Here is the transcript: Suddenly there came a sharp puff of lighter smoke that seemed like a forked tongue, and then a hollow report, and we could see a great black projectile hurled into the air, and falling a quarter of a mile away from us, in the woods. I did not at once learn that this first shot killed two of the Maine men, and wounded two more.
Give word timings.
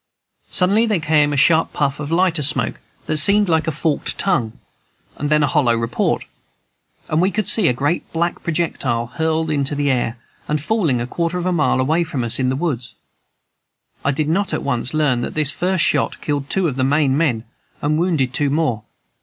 Suddenly 0.49 0.87
there 0.87 0.99
came 0.99 1.31
a 1.31 1.37
sharp 1.37 1.73
puff 1.73 1.99
of 1.99 2.09
lighter 2.11 2.41
smoke 2.41 2.79
that 3.05 3.17
seemed 3.17 3.47
like 3.47 3.67
a 3.67 3.71
forked 3.71 4.17
tongue, 4.17 4.53
and 5.17 5.29
then 5.29 5.43
a 5.43 5.45
hollow 5.45 5.75
report, 5.77 6.23
and 7.07 7.21
we 7.21 7.29
could 7.29 7.47
see 7.47 7.67
a 7.67 7.71
great 7.73 8.11
black 8.11 8.41
projectile 8.41 9.05
hurled 9.05 9.51
into 9.51 9.75
the 9.75 9.91
air, 9.91 10.17
and 10.47 10.59
falling 10.59 10.99
a 10.99 11.05
quarter 11.05 11.37
of 11.37 11.45
a 11.45 11.51
mile 11.53 11.79
away 11.79 12.03
from 12.03 12.23
us, 12.23 12.39
in 12.39 12.49
the 12.49 12.55
woods. 12.55 12.95
I 14.03 14.09
did 14.09 14.27
not 14.27 14.55
at 14.55 14.63
once 14.63 14.95
learn 14.95 15.21
that 15.21 15.35
this 15.35 15.51
first 15.51 15.83
shot 15.85 16.19
killed 16.19 16.49
two 16.49 16.67
of 16.67 16.77
the 16.77 16.83
Maine 16.83 17.15
men, 17.15 17.43
and 17.79 17.99
wounded 17.99 18.33
two 18.33 18.49
more. 18.49 18.81